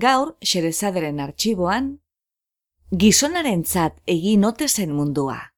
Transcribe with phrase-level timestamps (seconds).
[0.00, 1.88] Gaur, xerezaderen arxiboan,
[3.02, 5.52] gizonaren zat egin zen mundua.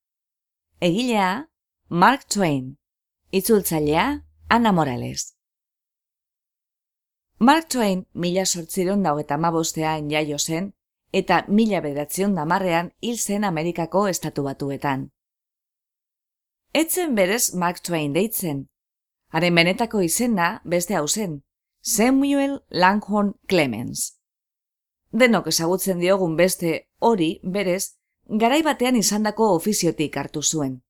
[0.81, 1.49] Egilea,
[1.89, 2.79] Mark Twain.
[3.31, 5.37] Itzultzailea, Ana Morales.
[7.39, 10.73] Mark Twain mila sortziron dago eta mabostean jaio zen,
[11.13, 15.11] eta mila bedatzion damarrean hil zen Amerikako estatu batuetan.
[16.73, 18.67] Etzen berez Mark Twain deitzen.
[19.31, 21.43] Haren benetako izena beste hau zen,
[21.83, 24.22] Samuel Langhorne Clemens
[25.13, 30.81] denok ezagutzen diogun beste hori berez, garai batean izandako ofiziotik hartu zuen.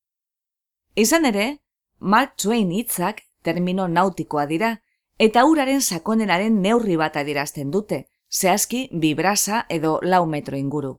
[0.94, 1.58] Izan ere,
[1.98, 4.76] Mark Twain hitzak termino nautikoa dira,
[5.18, 10.96] eta uraren sakoneraren neurri bat adirazten dute, zehazki bibrasa edo lau metro inguru.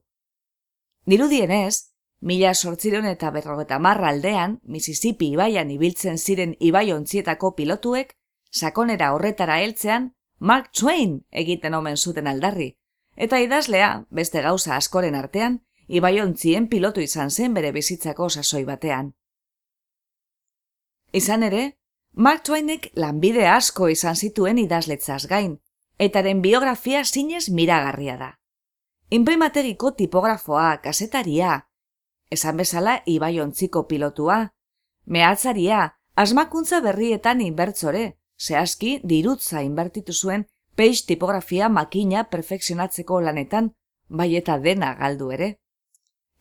[1.05, 8.16] Dirudienez, mila sortziron eta berrogeta marra aldean, Mississippi ibaian ibiltzen ziren ibaiontzietako pilotuek,
[8.51, 12.77] sakonera horretara heltzean, Mark Twain egiten omen zuten aldarri,
[13.16, 19.13] Eta idazlea, beste gauza askoren artean, ibaiontzien pilotu izan zen bere bizitzako sasoi batean.
[21.13, 21.63] Izan ere,
[22.13, 25.59] Mark Twainek lanbide asko izan zituen idazletzaz gain,
[26.00, 28.31] etaren biografia zinez miragarria da.
[29.09, 31.68] Inprimategiko tipografoa, kasetaria,
[32.31, 34.53] esan bezala ibaiontziko pilotua,
[35.06, 43.73] mehatzaria, asmakuntza berrietan inbertzore, zehazki dirutza inbertitu zuen peix tipografia makina perfekzionatzeko lanetan,
[44.09, 45.50] bai eta dena galdu ere.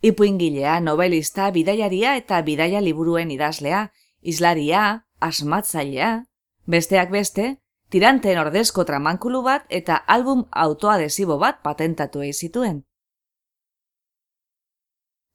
[0.02, 6.24] Ipuingilea, novelista, bidaiaria eta bidaia liburuen idazlea, islaria, asmatzailea,
[6.66, 12.82] besteak beste, tiranteen ordezko tramankulu bat eta album autoadesibo bat patentatu zituen.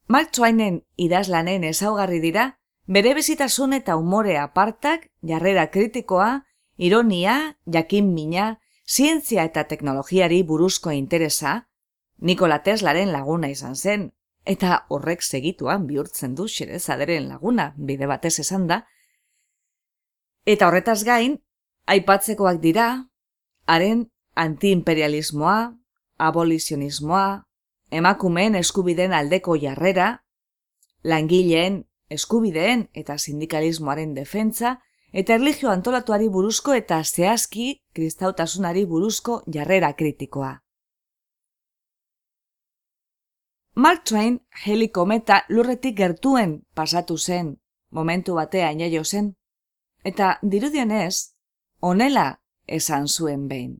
[0.08, 6.44] Mark Twainen idazlanen ezaugarri dira, bere bizitasun eta umore apartak, jarrera kritikoa,
[6.76, 8.58] ironia, jakin mina,
[8.88, 11.68] zientzia eta teknologiari buruzko interesa,
[12.18, 14.08] Nikola Teslaren laguna izan zen,
[14.44, 18.82] eta horrek segituan bihurtzen du xerezaderen laguna, bide batez esan da,
[20.46, 21.36] eta horretaz gain,
[21.86, 22.88] aipatzekoak dira,
[23.66, 25.74] haren antiimperialismoa,
[26.18, 27.44] abolizionismoa,
[27.90, 30.24] emakumeen eskubideen aldeko jarrera,
[31.04, 34.78] langileen eskubideen eta sindikalismoaren defentsa,
[35.12, 40.58] eta erlijio antolatuari buruzko eta zehazki kristautasunari buruzko jarrera kritikoa.
[43.74, 47.56] Mark Twain helikometa lurretik gertuen pasatu zen,
[47.90, 49.34] momentu batean jaio zen,
[50.04, 51.34] eta dirudienez,
[51.80, 53.78] onela esan zuen behin.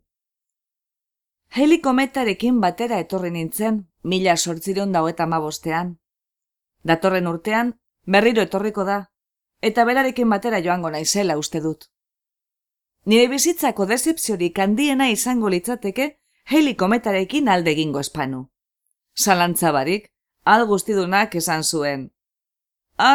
[1.57, 5.97] Helikometarekin batera etorri nintzen, mila sortziron dau eta mabostean.
[6.85, 7.75] Datorren urtean,
[8.07, 8.99] berriro etorriko da,
[9.61, 11.89] eta berarekin batera joango naizela uste dut.
[13.05, 18.49] Nire bizitzako decepziorik handiena izango litzateke helikometarekin alde egingo espanu.
[19.19, 20.13] Zalantzabarik,
[20.45, 22.13] al guztidunak esan zuen.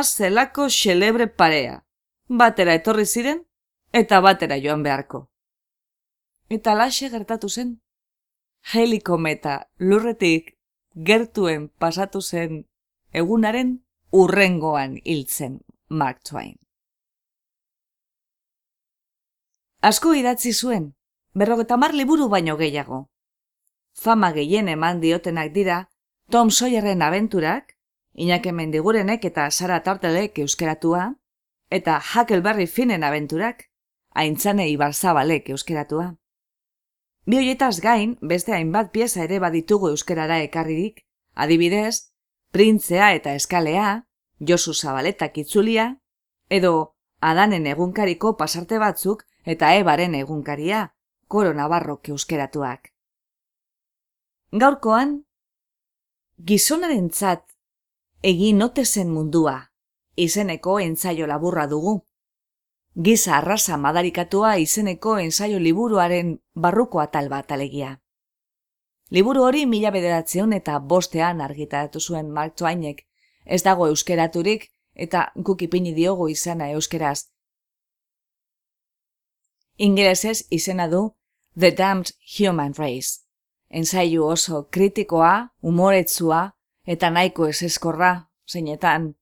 [0.03, 1.85] zelako xelebre parea.
[2.27, 3.45] Batera etorri ziren,
[3.91, 5.29] eta batera joan beharko.
[6.49, 7.81] Eta laxe gertatu zen.
[8.73, 10.57] Helikometa lurretik
[10.95, 12.65] gertuen pasatu zen
[13.11, 15.59] egunaren urrengoan hiltzen
[15.93, 16.55] Mark Twain.
[19.81, 20.93] Asko idatzi zuen,
[21.37, 22.99] berrogeta mar liburu baino gehiago.
[23.93, 25.89] Fama gehien eman diotenak dira,
[26.31, 27.75] Tom Sawyerren abenturak,
[28.13, 31.03] Iñake Mendigurenek eta Sara Tartelek euskeratua,
[31.69, 33.69] eta Huckleberry Finnen abenturak,
[34.13, 36.15] aintzane Ibarzabalek euskeratua.
[37.25, 42.13] Bi hoietaz gain, beste hainbat pieza ere baditugu euskerara ekarririk, adibidez,
[42.53, 44.05] Printzea eta Eskalea,
[44.39, 45.97] Josu Zabaletak itzulia,
[46.49, 50.93] edo Adanen egunkariko pasarte batzuk eta Ebaren egunkaria,
[51.27, 52.91] Koro Navarrok euskeratuak.
[54.51, 55.23] Gaurkoan,
[56.37, 57.45] gizonaren tzat
[58.23, 59.55] egin notezen mundua,
[60.15, 62.01] izeneko entzaio laburra dugu.
[62.95, 68.01] giza arrasa madarikatua izeneko ensaio liburuaren barruko atal bat alegia.
[69.09, 73.07] Liburu hori mila bederatzeon eta bostean argitaratu zuen Mark Twainek,
[73.45, 77.29] ez dago euskeraturik eta guk ipini diogu izena euskeraz.
[79.77, 81.15] Ingelesez izena du
[81.59, 83.21] The Damned Human Race.
[83.69, 86.51] Ensaiu oso kritikoa, umoretzua
[86.85, 89.15] eta nahiko eseskorra, zeinetan,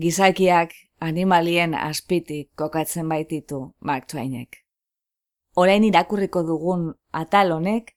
[0.00, 4.64] gizakiak animalien azpitik kokatzen baititu Mark Twainek.
[5.56, 7.94] Orain irakurriko dugun atal honek,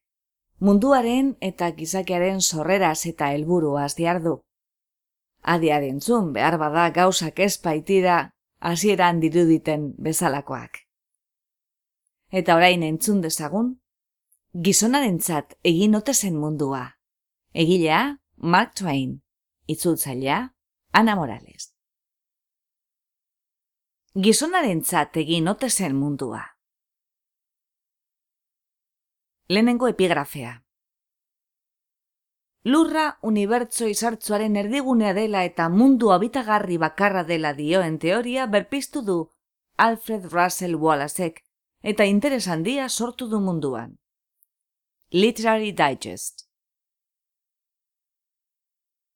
[0.59, 4.39] munduaren eta gizakiaren sorreraz eta helburuaz diardu.
[5.41, 10.83] Adia dintzun behar bada gauzak ez baitira hasieran diruditen bezalakoak.
[12.29, 13.73] Eta orain entzun dezagun,
[14.53, 16.83] gizonarentzat egin otezen mundua.
[17.53, 19.19] Egilea, Mark Twain,
[19.67, 20.43] itzultzailea,
[20.91, 21.69] Ana Morales
[24.15, 24.81] gizonaren
[25.15, 26.41] egin ote zen mundua.
[29.47, 30.63] Lehenengo epigrafea.
[32.65, 39.31] Lurra unibertso izartzuaren erdigunea dela eta mundu habitagarri bakarra dela dioen teoria berpiztu du
[39.77, 41.39] Alfred Russell Wallacek
[41.81, 43.95] eta interes handia sortu du munduan.
[45.11, 46.49] Literary Digest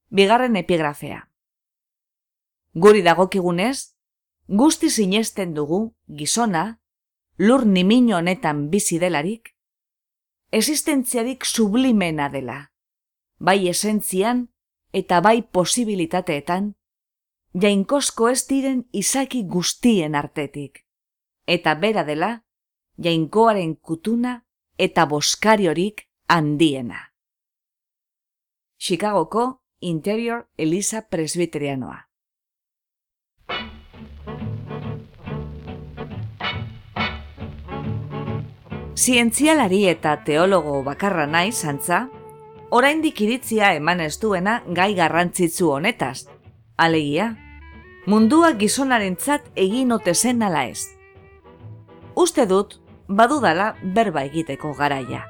[0.07, 1.27] Bigarren epigrafea.
[2.73, 3.93] Guri dagokigunez,
[4.47, 6.79] guzti sinesten dugu gizona,
[7.37, 9.55] lur nimino honetan bizi delarik,
[10.51, 12.72] existentziarik sublimena dela,
[13.39, 14.47] bai esentzian
[14.93, 16.73] eta bai posibilitateetan,
[17.53, 20.85] jainkosko ez diren izaki guztien artetik,
[21.47, 22.43] eta bera dela,
[22.97, 24.43] jainkoaren kutuna
[24.77, 27.13] eta boskariorik handiena.
[28.77, 32.09] Chicagoko Interior Elisa Presbiterianoa.
[38.95, 42.07] Zientzialari eta teologo bakarra nahi zantza,
[42.73, 46.25] oraindik iritzia eman ez duena gai garrantzitsu honetaz.
[46.77, 47.27] Alegia,
[48.09, 50.87] mundua gizonarentzat egin ote zen ala ez.
[52.17, 55.21] Uste dut, badudala berba egiteko garaia.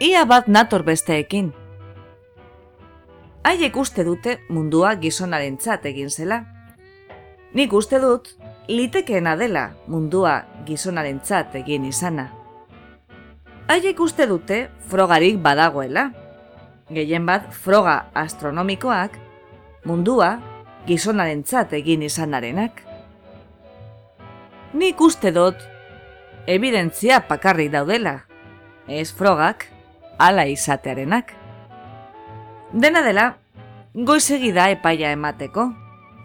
[0.00, 1.52] Ia bat nator besteekin.
[3.44, 6.40] Haiek uste dute mundua gizonarentzat egin zela.
[7.52, 8.32] Nik uste dut,
[8.68, 12.30] litekeena dela mundua gizonarentzat egin izana.
[13.66, 14.58] Haiek uste dute
[14.90, 16.10] frogarik badagoela.
[16.90, 19.16] Gehien bat froga astronomikoak
[19.84, 20.36] mundua
[20.86, 22.82] gizonarentzat egin izanarenak.
[24.72, 25.64] Nik uste dut
[26.46, 28.20] evidentzia pakarrik daudela,
[28.86, 29.66] ez frogak
[30.18, 31.32] ala izatearenak.
[32.72, 33.32] Dena dela,
[33.94, 35.72] goizegida epaia emateko,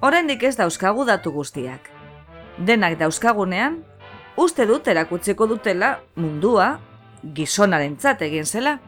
[0.06, 1.90] oraindik ez dauzkagu datu guztiak
[2.66, 3.82] denak dauzkagunean,
[4.38, 6.78] uste dut erakutzeko dutela mundua
[7.24, 8.80] gizonarentzat egin zela.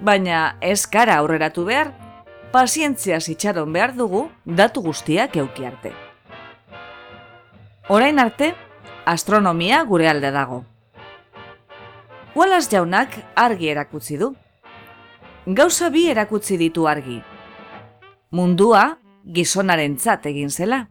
[0.00, 1.92] Baina ez gara aurreratu behar,
[2.52, 5.92] pazientzia zitxaron behar dugu datu guztiak euki arte.
[7.88, 8.54] Orain arte,
[9.04, 10.64] astronomia gure alde dago.
[12.34, 14.34] Wallace jaunak argi erakutzi du.
[15.46, 17.20] Gauza bi erakutzi ditu argi.
[18.30, 20.84] Mundua gizonarentzat egin zela.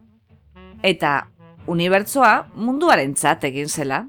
[0.82, 1.30] Eta
[1.66, 4.04] unibertsoa munduarentzat egin zela.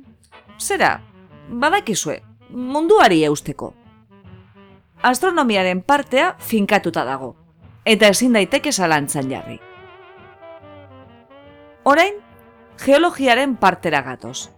[0.59, 0.99] Zera,
[1.47, 2.19] badakizue,
[2.51, 3.73] munduari eusteko.
[5.01, 7.35] Astronomiaren partea finkatuta dago,
[7.85, 9.59] eta ezin daiteke zalantzan jarri.
[11.83, 12.19] Orain,
[12.85, 14.51] geologiaren partera gatoz.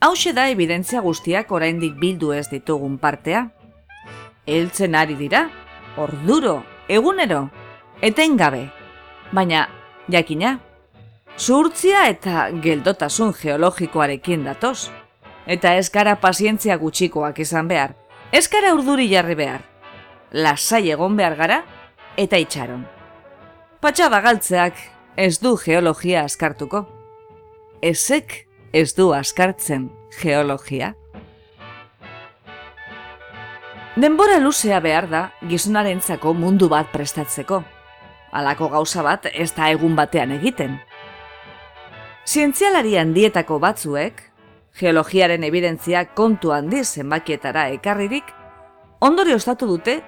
[0.00, 3.50] Hau da evidentzia guztiak oraindik bildu ez ditugun partea.
[4.46, 5.50] Eltzen ari dira,
[5.96, 7.50] orduro, egunero,
[8.00, 8.70] etengabe.
[9.32, 9.68] Baina,
[10.08, 10.58] jakina,
[11.40, 14.90] Zurtzia eta geldotasun geologikoarekin datoz.
[15.50, 17.96] Eta ez gara pazientzia gutxikoak izan behar.
[18.30, 19.64] Ez gara urduri jarri behar.
[20.30, 21.58] Lasai egon behar gara
[22.16, 22.84] eta itxaron.
[23.82, 24.78] Patxaba galtzeak
[25.18, 26.84] ez du geologia askartuko.
[27.82, 29.90] Ezek ez du askartzen
[30.20, 30.94] geologia.
[33.98, 37.64] Denbora luzea behar da gizonarentzako mundu bat prestatzeko.
[38.30, 40.78] Halako gauza bat ez da egun batean egiten.
[42.22, 44.29] Zientzialari handietako batzuek,
[44.78, 48.24] geologiaren evidentzia kontu handi zenbakietara ekarririk,
[49.00, 50.00] ondori ostatu dute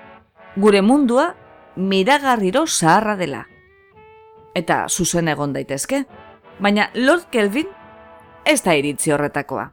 [0.56, 1.32] gure mundua
[1.76, 3.46] miragarriro zaharra dela.
[4.54, 6.04] Eta zuzen egon daitezke,
[6.60, 7.68] baina Lord Kelvin
[8.44, 9.70] ez da iritzi horretakoa.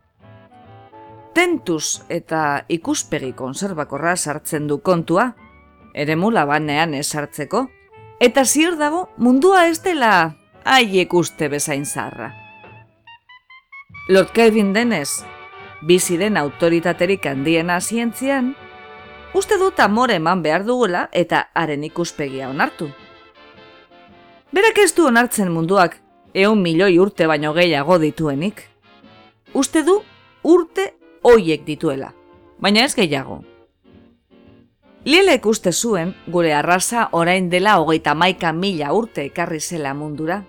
[1.35, 5.33] Tentuz eta ikuspegi konserbakorra sartzen du kontua,
[5.93, 7.67] ere mula banean ez sartzeko,
[8.19, 12.48] eta ziur dago mundua ez dela haiek uste bezain zarra.
[14.09, 15.21] Lord Kelvin denez,
[15.85, 18.55] bizi den autoritaterik handiena zientzian,
[19.37, 22.87] uste dut amore eman behar dugula eta haren ikuspegia onartu.
[24.49, 25.99] Berak ez du onartzen munduak
[26.33, 28.65] eun milioi urte baino gehiago dituenik.
[29.53, 29.99] Uste du
[30.41, 30.87] urte
[31.21, 32.09] hoiek dituela,
[32.57, 33.43] baina ez gehiago.
[35.05, 40.41] Lielek uste zuen gure arraza orain dela hogeita maika mila urte ekarri zela mundura.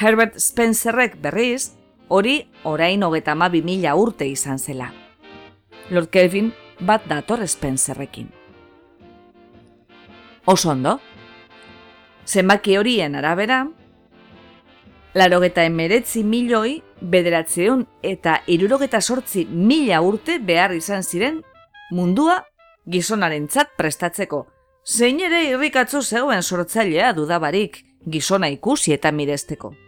[0.00, 1.74] Herbert Spencerrek berriz,
[2.08, 4.92] hori orain hogeita mabi mila urte izan zela.
[5.90, 8.30] Lord Kelvin bat dator Spencerrekin.
[10.46, 10.98] Oso ondo?
[12.26, 13.66] Zenbaki horien arabera,
[15.14, 21.42] larogeta emeretzi milioi bederatzeun eta irurogeta sortzi mila urte behar izan ziren
[21.90, 22.42] mundua
[22.86, 24.46] gizonaren prestatzeko.
[24.84, 29.83] Zein ere irrikatzu zegoen sortzailea dudabarik gizona ikusi eta miresteko.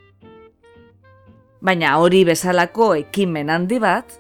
[1.66, 4.12] Baina hori bezalako ekimen handi bat,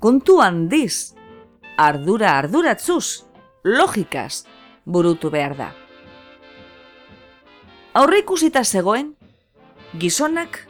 [0.00, 1.12] kontu handiz,
[1.76, 3.26] ardura arduratzuz,
[3.68, 4.46] logikaz,
[4.86, 5.68] burutu behar da.
[8.00, 9.12] Aurre ikusita zegoen,
[10.00, 10.62] gizonak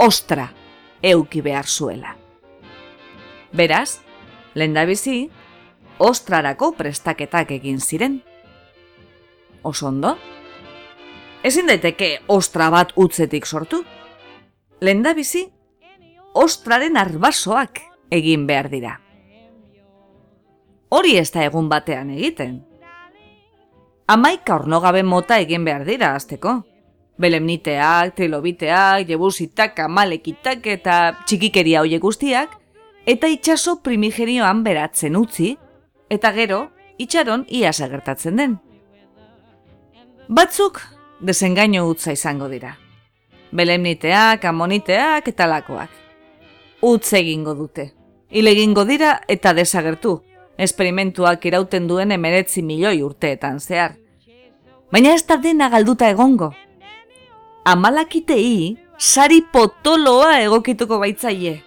[0.00, 0.48] ostra
[1.02, 2.16] euki behar zuela.
[3.52, 4.00] Beraz,
[4.54, 5.26] lendabizi,
[6.00, 8.22] ostrarako prestaketak egin ziren.
[9.62, 10.16] Oso ondo?
[11.44, 13.84] Ezin daiteke ostra bat utzetik sortu?
[14.82, 15.44] Lenda bizi,
[16.34, 17.78] ostraren arbasoak
[18.10, 18.96] egin behar dira.
[20.90, 22.56] Hori ez da egun batean egiten.
[24.10, 26.56] Amaika ornogabe mota egin behar dira azteko.
[27.22, 30.98] Belemniteak, trilobiteak, jebusitak, amalekitak eta
[31.30, 32.58] txikikeria hoiek guztiak,
[33.06, 35.54] eta itxaso primigenioan beratzen utzi,
[36.10, 36.64] eta gero,
[36.98, 38.58] itxaron ia gertatzen den.
[40.26, 40.82] Batzuk,
[41.20, 42.81] desengaino utza izango dira.
[43.52, 45.90] Belemniteak, amoniteak eta lakoak.
[46.82, 47.92] Utz egingo dute.
[48.30, 50.22] Ile egingo dira eta desagertu.
[50.58, 53.96] Esperimentuak irauten duen emeretzi milioi urteetan zehar.
[54.92, 56.52] Baina ez da dena galduta egongo.
[57.64, 61.62] Amalakitei, sari potoloa egokituko baitzaie.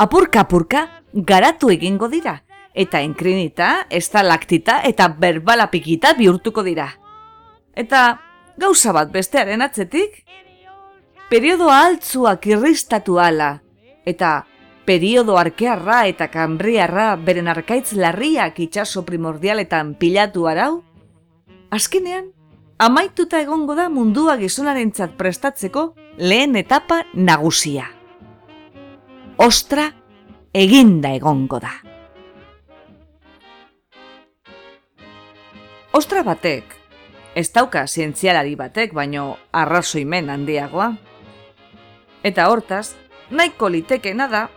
[0.00, 2.40] Apurka-apurka, garatu egingo dira
[2.74, 6.88] eta enkrinita, estalaktita eta berbalapikita bihurtuko dira.
[7.74, 8.20] Eta
[8.60, 10.20] gauza bat bestearen atzetik,
[11.30, 13.54] periodo altzuak irristatu ala,
[14.04, 14.44] eta
[14.84, 20.82] periodo arkearra eta kanbriarra beren arkaitz larriak itxaso primordialetan pilatu arau,
[21.70, 22.32] azkenean,
[22.78, 27.86] amaituta egongo da mundua gizonarentzat prestatzeko lehen etapa nagusia.
[29.40, 29.86] Ostra,
[30.52, 31.72] eginda egongo da.
[35.96, 36.79] Ostra batek,
[37.34, 40.92] ez dauka zientzialari batek, baino arrazoimen handiagoa.
[42.24, 42.94] Eta hortaz,
[43.30, 44.48] nahiko litekena da,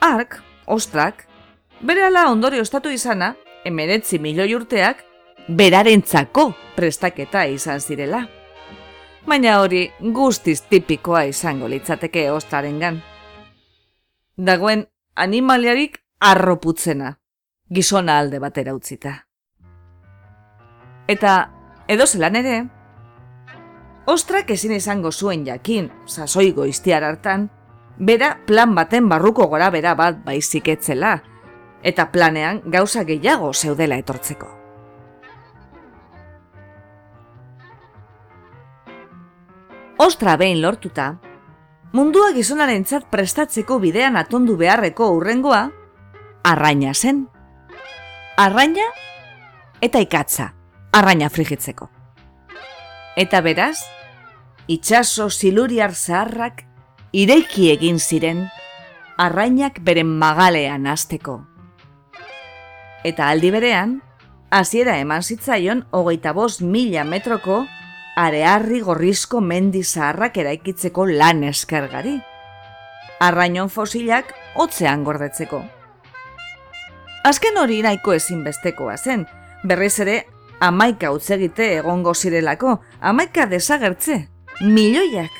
[0.00, 1.26] ark, ostrak,
[1.80, 5.04] bere ala ondori ostatu izana, emeretzi milioi urteak,
[5.48, 8.24] berarentzako prestaketa izan zirela.
[9.26, 13.00] Baina hori guztiz tipikoa izango litzateke ostrarengan.
[14.36, 17.16] Dagoen animaliarik arroputzena,
[17.70, 19.14] gizona alde batera utzita.
[21.08, 21.55] Eta
[21.88, 22.56] edo zelan ere,
[24.06, 27.48] ostrak ezin izango zuen jakin, sasoi goiztiar hartan,
[27.98, 31.20] bera plan baten barruko gora bera bat baizik etzela,
[31.82, 34.50] eta planean gauza gehiago zeudela etortzeko.
[39.98, 41.14] Ostra behin lortuta,
[41.92, 45.70] mundua gizonaren prestatzeko bidean atondu beharreko urrengoa,
[46.44, 47.26] arraina zen.
[48.36, 48.84] Arraina
[49.80, 50.55] eta ikatza
[50.96, 51.90] arraina frigitzeko.
[53.20, 53.76] Eta beraz,
[54.66, 56.62] itxaso siluriar zaharrak
[57.12, 58.46] ireiki egin ziren
[59.20, 61.42] arrainak beren magalean hasteko.
[63.04, 63.98] Eta aldi berean,
[64.50, 67.58] hasiera eman zitzaion hogeita bost mila metroko
[68.16, 72.14] arearri gorrizko mendi zaharrak eraikitzeko lan eskergari.
[73.20, 75.60] Arrainon fosilak hotzean gordetzeko.
[77.28, 79.26] Azken hori nahiko ezinbestekoa zen,
[79.64, 80.16] berriz ere
[80.60, 84.28] amaika utzegite egongo zirelako, amaika desagertze,
[84.60, 85.32] milioiak.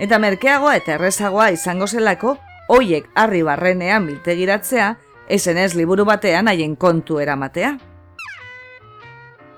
[0.00, 2.36] Eta merkeagoa eta errezagoa izango zelako,
[2.68, 4.94] hoiek harri barrenean biltegiratzea,
[5.28, 7.76] esen ez liburu batean haien kontu eramatea.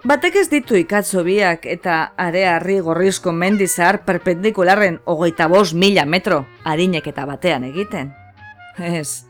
[0.06, 6.44] Batek ez ditu ikatzo biak eta are harri gorrizko mendizar perpendikularren hogeita bost mila metro
[6.64, 8.12] harinek eta batean egiten.
[8.78, 9.26] Ez.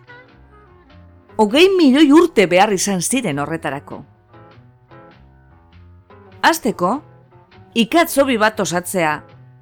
[1.37, 4.03] Hogei milioi urte behar izan ziren horretarako.
[6.47, 7.01] Azteko,
[7.75, 9.15] ikatzobi bat osatzea,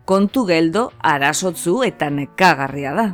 [0.05, 3.07] kontu geldo arasotzu eta nekagarria da.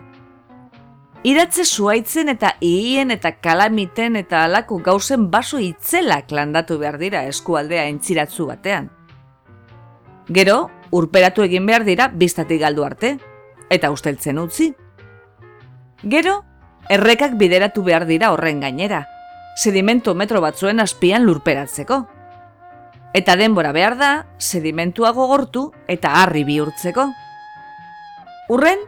[1.22, 7.86] Iratze zuaitzen eta iien eta kalamiten eta alako gauzen baso itzelak landatu behar dira eskualdea
[7.92, 8.90] entziratzu batean.
[10.26, 13.18] Gero, urperatu egin behar dira biztatik galdu arte,
[13.70, 14.72] eta usteltzen utzi.
[16.02, 16.40] Gero,
[16.90, 19.04] errekak bideratu behar dira horren gainera,
[19.54, 22.06] sedimento metro batzuen azpian lurperatzeko.
[23.12, 27.08] Eta denbora behar da, sedimentua gogortu eta harri bihurtzeko.
[28.54, 28.84] Urren,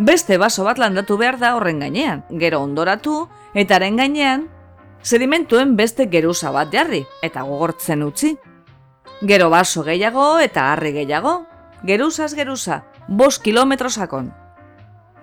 [0.00, 4.46] beste baso bat landatu behar da horren gainean, gero ondoratu, eta haren gainean,
[5.02, 8.34] sedimentuen beste geruza bat jarri, eta gogortzen utzi.
[9.20, 11.44] Gero baso gehiago eta harri gehiago,
[11.84, 14.32] geruzaz geruza, bos kilometro sakon.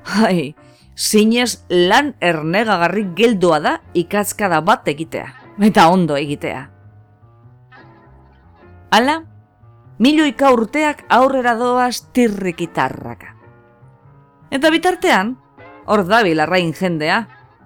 [0.06, 0.54] Hai,
[0.96, 5.28] zinez lan ernegagarri geldoa da ikatzkada bat egitea,
[5.58, 6.77] eta ondo egitea.
[8.90, 9.18] Hala,
[10.00, 13.34] milioika urteak aurrera doaz tirrikitarraka.
[14.48, 15.34] Eta bitartean,
[15.92, 17.18] hor dabil arrain jendea,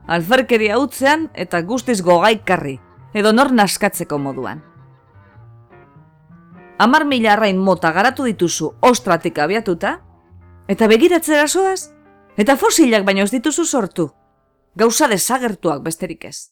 [0.09, 2.79] alferkeria utzean eta guztiz gogaikarri,
[3.13, 4.63] edo nor naskatzeko moduan.
[6.81, 9.99] Amar mila arrain mota garatu dituzu ostratik abiatuta,
[10.67, 11.91] eta begiratzera zoaz,
[12.33, 14.07] eta fosilak baino ez dituzu sortu,
[14.73, 16.49] gauza desagertuak besterik ez.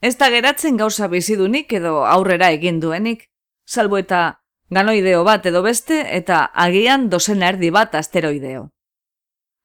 [0.00, 3.24] Ez da geratzen gauza bizidunik edo aurrera egin duenik,
[3.66, 4.38] salbo eta
[4.70, 8.68] ganoideo bat edo beste eta agian dozen erdi bat asteroideo.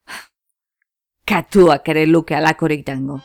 [1.30, 3.20] Katuak ere luke alakorik dango.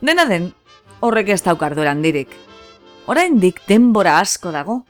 [0.00, 0.50] Dena den,
[1.00, 2.32] horrek ez daukardu erandirik.
[3.12, 4.80] Oraindik denbora asko dago.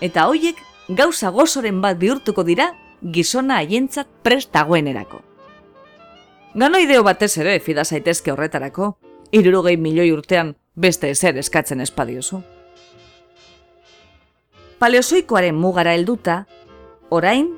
[0.00, 0.58] Eta hoiek
[0.88, 5.20] gauza gozoren bat bihurtuko dira gizona haientzat prest dagoenerako.
[6.56, 8.94] Ganoideo batez ere fida zaitezke horretarako,
[9.30, 12.40] irurogei milioi urtean beste ezer eskatzen espadiozu.
[14.80, 16.46] Paleozoikoaren mugara helduta,
[17.10, 17.50] orain,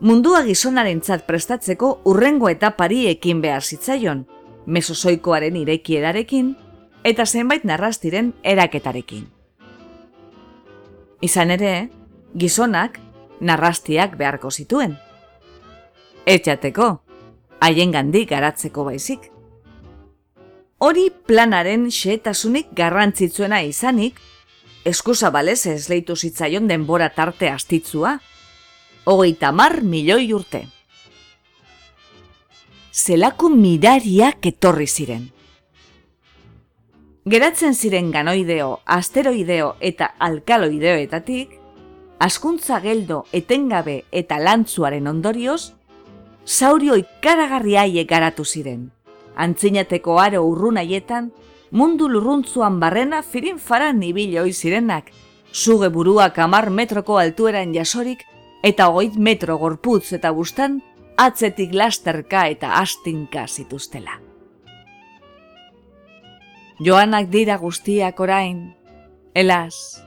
[0.00, 4.26] mundua gizonarentzat prestatzeko urrengo eta ekin behar zitzaion,
[4.66, 6.56] mesozoikoaren irekierarekin
[7.04, 9.28] eta zenbait narrastiren eraketarekin.
[11.20, 11.90] Izan ere,
[12.34, 13.00] gizonak
[13.40, 14.96] narrastiak beharko zituen.
[16.26, 17.05] Etxateko,
[17.60, 19.30] haien gandik garatzeko baizik.
[20.78, 24.18] Hori planaren xeetasunik garrantzitzuena izanik,
[24.84, 28.18] eskusa balez ez leitu zitzaion denbora tarte astitzua,
[29.04, 30.66] hogeita mar milioi urte.
[32.92, 35.24] Zelako mirariak etorri ziren.
[37.26, 41.56] Geratzen ziren ganoideo, asteroideo eta alkaloideoetatik,
[42.22, 45.72] askuntza geldo etengabe eta lantzuaren ondorioz,
[46.46, 48.92] saurio ikaragarri haiek garatu ziren
[49.36, 51.30] antzinateko aro urrun haietan,
[51.70, 55.12] mundu lurruntzuan barrena firin faran ibiloi zirenak,
[55.52, 58.24] suge buruak amar metroko altueran jasorik,
[58.64, 60.80] eta oit metro gorputz eta bustan,
[61.16, 64.20] atzetik lasterka eta astinka zituztela.
[66.80, 68.74] Joanak dira guztiak orain,
[69.34, 70.02] elas,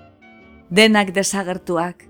[0.70, 2.06] denak desagertuak,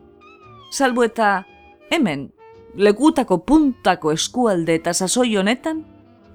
[0.72, 1.46] salbu eta
[1.92, 2.28] hemen,
[2.76, 5.84] legutako puntako eskualde eta sasoi honetan,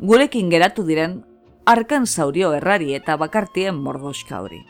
[0.01, 1.23] gurekin geratu diren
[1.67, 4.61] arkan zaurio errari eta bakartien mordoska hori.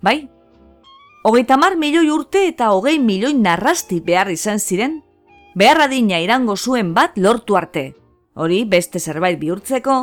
[0.00, 0.28] Bai,
[1.24, 5.00] hogeita mar milioi urte eta hogei milioi narrasti behar izan ziren,
[5.58, 7.94] beharra dina irango zuen bat lortu arte,
[8.34, 9.96] hori beste zerbait bihurtzeko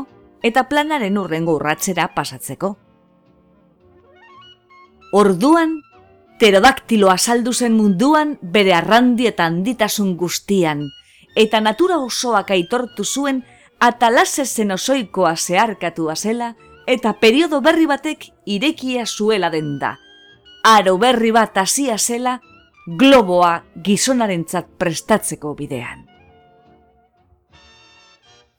[0.43, 2.75] eta planaren urrengo urratzera pasatzeko.
[5.15, 5.79] Orduan,
[6.35, 10.81] Pterodaktilo azaldu zen munduan bere arrandi eta handitasun guztian,
[11.35, 13.43] eta natura osoak aitortu zuen
[13.79, 16.55] atalase zen osoikoa zeharkatua zela
[16.87, 19.95] eta periodo berri batek irekia zuela den da.
[20.63, 22.39] Aro berri bat hasia zela
[22.85, 26.03] globoa gizonarentzat prestatzeko bidean.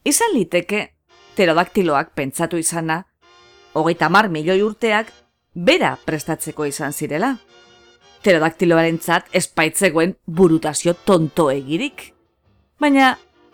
[0.07, 0.95] Izan liteke,
[1.35, 3.03] pterodaktiloak pentsatu izana,
[3.75, 5.11] hogeita mar milioi urteak,
[5.55, 7.37] bera prestatzeko izan zirela
[8.27, 12.09] pterodaktiloaren zat espaitzegoen burutazio tonto egirik.
[12.83, 13.13] Baina,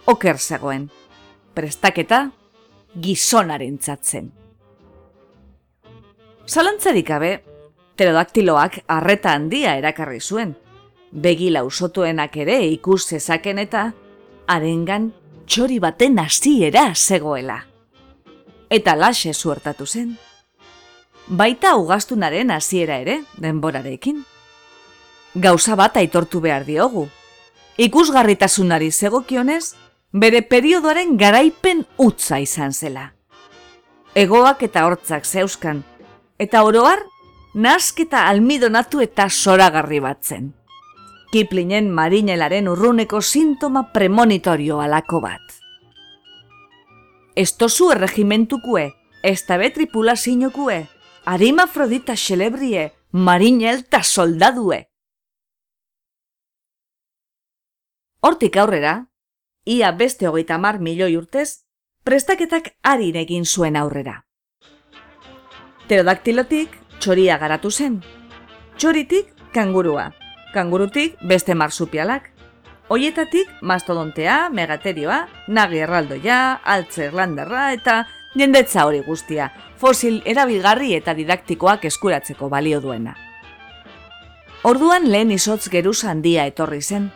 [0.08, 0.86] oker zegoen.
[1.52, 2.22] Prestaketa,
[2.96, 4.30] gizonaren tzatzen.
[6.48, 7.34] Zalantzarik gabe,
[7.92, 10.56] pterodaktiloak arreta handia erakarri zuen.
[11.12, 13.84] Begila usotuenak ere ikus zezaken eta
[14.48, 15.12] arengan
[15.44, 17.60] txori baten hasiera zegoela.
[18.72, 20.16] Eta lase zuertatu zen.
[21.28, 24.24] Baita ugaztunaren hasiera ere, denborarekin
[25.34, 27.08] gauza bat aitortu behar diogu.
[27.78, 29.74] Ikusgarritasunari zegokionez,
[30.12, 33.12] bere periodoaren garaipen utza izan zela.
[34.14, 35.82] egoak eta hortzak zeuskan,
[36.38, 36.98] eta oroar,
[37.54, 40.52] nasketa almidonatu eta soragarri batzen.
[41.32, 45.40] Kiplinen marinelaren urruneko sintoma premonitorio alako bat.
[47.34, 48.90] Estozu erregimentukue,
[49.22, 50.86] ez tabe tripulazionokue,
[51.24, 54.91] arima afrodita xelebrie, marinel ta soldadue.
[58.22, 59.08] Hortik aurrera,
[59.66, 61.64] ia beste hogeita mar milioi urtez,
[62.06, 64.20] prestaketak ari egin zuen aurrera.
[65.88, 67.96] Pterodaktilotik txoria garatu zen.
[68.78, 70.12] Txoritik kangurua.
[70.54, 72.30] Kangurutik beste marsupialak.
[72.94, 78.06] Hoietatik mastodontea, megaterioa, nagi erraldoia, altze erlanderra eta
[78.38, 83.18] jendetza hori guztia, fosil erabilgarri eta didaktikoak eskuratzeko balio duena.
[84.62, 87.10] Orduan lehen izotz geruz handia etorri zen,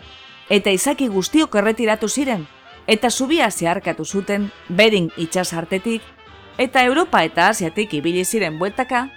[0.50, 2.46] eta izaki guztiok erretiratu ziren,
[2.87, 6.02] eta zubia zeharkatu zuten bering itxas hartetik,
[6.59, 9.09] eta Europa eta Asiatik ibili ziren bueltaka,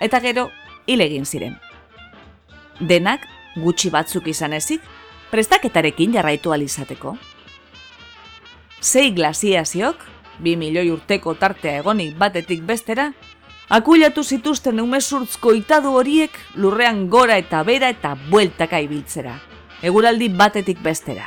[0.00, 0.50] eta gero
[0.86, 1.56] hilegin ziren.
[2.80, 4.82] Denak gutxi batzuk izan ezik,
[5.30, 7.16] prestaketarekin jarraitu alizateko.
[8.80, 9.96] Sei glasiaziok,
[10.38, 13.12] bi milioi urteko tartea egonik batetik bestera,
[13.72, 19.38] akulatu zituzten umezurtzko itadu horiek lurrean gora eta bera eta bueltaka ibiltzera,
[19.84, 21.26] eguraldi batetik bestera.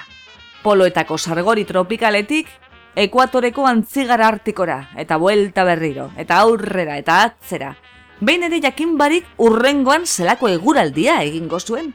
[0.63, 2.49] Poloetako sargori tropikaletik,
[2.97, 7.75] ekuatoreko antzigara artikora, eta buelta berriro, eta aurrera, eta atzera,
[8.19, 11.93] behin ere jakin barik urrengoan zelako eguraldia egingo zuen.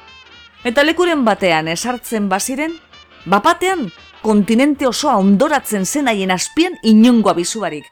[0.63, 2.77] Eta lekuren batean esartzen baziren,
[3.27, 3.89] bapatean
[4.23, 7.89] kontinente osoa ondoratzen zen haien azpian inongoa bizubarik.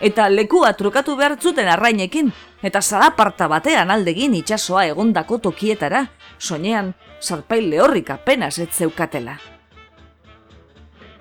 [0.00, 2.32] Eta lekua trukatu behar zuten arrainekin,
[2.64, 6.06] eta zalaparta batean aldegin itsasoa egondako tokietara,
[6.38, 9.38] soinean zarpail lehorrik apenas ez zeukatela.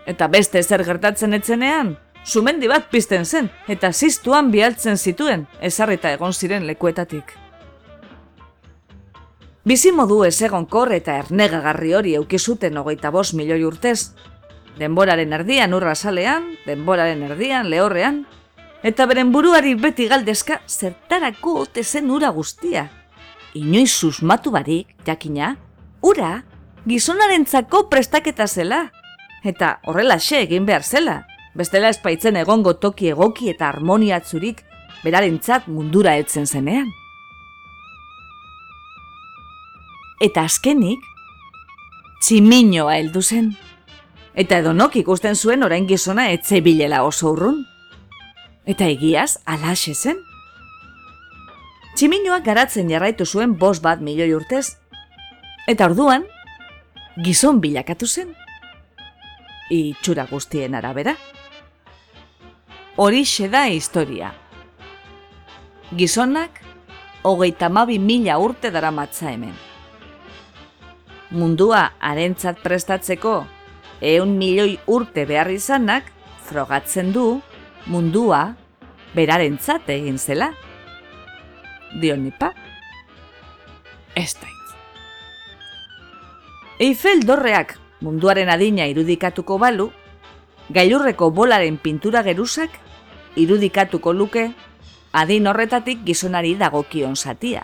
[0.05, 1.95] Eta beste zer gertatzen etzenean,
[2.25, 7.37] sumendi bat pizten zen, eta ziztuan bialtzen zituen, ezarrita egon ziren lekuetatik.
[9.63, 14.11] Bizi modu ez egon kor eta ernegagarri hori eukizuten hogeita bos milioi urtez,
[14.79, 18.25] denboraren erdian urra salean, denboraren erdian lehorrean,
[18.83, 22.89] eta beren buruari beti galdezka zertarako ote zen ura guztia.
[23.53, 25.57] Inoiz susmatu barik, jakina,
[26.01, 26.43] ura,
[26.89, 28.87] gizonarentzako prestaketa zela,
[29.45, 34.63] eta horrela xe egin behar zela, bestela espaitzen egongo toki egoki eta harmoniatzurik
[35.03, 36.89] berarentzat mundura heltzen zenean.
[40.23, 41.05] Eta azkenik,
[42.23, 43.53] tximinoa heldu zen.
[44.33, 47.65] Eta edonok ikusten zuen orain gizona etze bilela oso urrun.
[48.65, 50.23] Eta egiaz, alaxe zen.
[51.95, 54.77] Tximinoa garatzen jarraitu zuen bos bat milioi urtez.
[55.67, 56.25] Eta orduan,
[57.23, 58.33] gizon bilakatu zen.
[59.69, 61.15] Itxura guztien arabera
[62.95, 64.33] hori da historia.
[65.95, 66.61] Gizonak,
[67.23, 69.53] hogeita mabi mila urte dara matza hemen.
[71.31, 73.45] Mundua arentzat prestatzeko,
[74.01, 76.11] eun milioi urte behar izanak,
[76.45, 77.41] frogatzen du,
[77.85, 78.55] mundua
[79.15, 80.53] berarentzat egin zela.
[82.01, 82.53] Dionipa?
[84.15, 84.53] Ez da
[86.83, 89.91] Eiffel dorreak munduaren adina irudikatuko balu,
[90.73, 92.73] gailurreko bolaren pintura geruzak
[93.39, 94.49] irudikatuko luke
[95.13, 97.63] adin horretatik gizonari dagokion satia.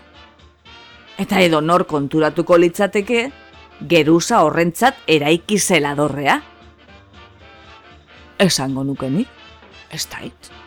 [1.18, 3.26] Eta edo nor konturatuko litzateke
[3.82, 6.40] geruza horrentzat eraiki zela dorrea.
[8.40, 9.28] Esango nukenik,
[9.92, 10.59] ez dait.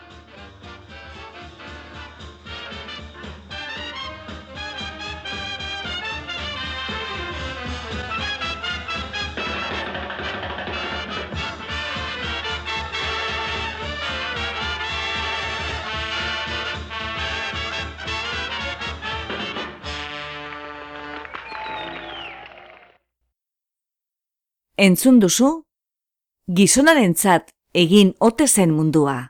[24.83, 25.49] Entzun duzu?
[26.51, 29.29] Gizonarentzat egin ote zen mundua.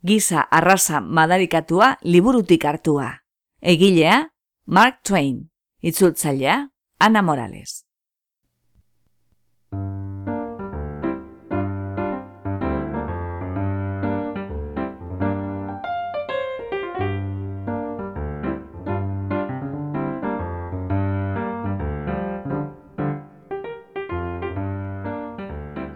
[0.00, 3.10] Giza arraza madarikatua liburutik hartua.
[3.60, 4.22] Egilea,
[4.66, 5.50] Mark Twain.
[5.84, 6.56] Itzultzailea,
[6.98, 7.82] Ana Morales.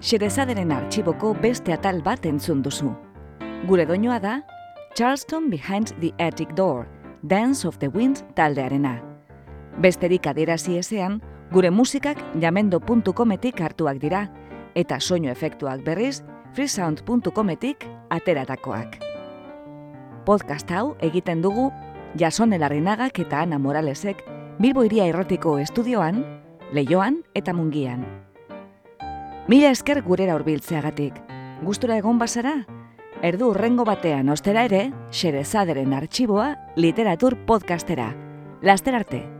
[0.09, 2.95] Xerezaderen arxiboko beste atal bat entzun duzu.
[3.69, 4.39] Gure doinoa da,
[4.97, 6.87] Charleston Behind the Attic Door,
[7.21, 9.03] Dance of the Wind taldearena.
[9.77, 11.19] Besterik aderazi ezean,
[11.53, 14.23] gure musikak jamendo.cometik hartuak dira,
[14.75, 16.23] eta soinu efektuak berriz,
[16.57, 18.97] freesound.cometik ateratakoak.
[20.25, 21.69] Podcast hau egiten dugu
[22.17, 24.25] Jason Elarrinagak eta Ana Moralesek
[24.59, 26.25] Bilbo Iria Irratiko estudioan,
[26.73, 28.18] Leioan eta Mungian.
[29.49, 31.15] Mila esker gurera hurbiltzeagatik.
[31.65, 32.53] Gustura egon bazara?
[33.25, 38.11] Erdu urrengo batean ostera ere, Xerezaderen artxiboa literatur podcastera.
[38.61, 39.38] Laster arte!